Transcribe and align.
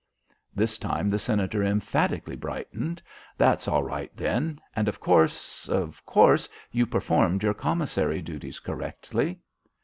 This 0.55 0.79
time 0.79 1.09
the 1.11 1.19
Senator 1.19 1.63
emphatically 1.63 2.35
brightened. 2.35 3.03
"That's 3.37 3.67
all 3.67 3.83
right, 3.83 4.09
then. 4.17 4.59
And 4.75 4.87
of 4.87 4.99
course 4.99 5.69
of 5.69 6.03
course 6.07 6.49
you 6.71 6.87
performed 6.87 7.43
your 7.43 7.53
commissary 7.53 8.19
duties 8.23 8.59
correctly?" 8.59 9.41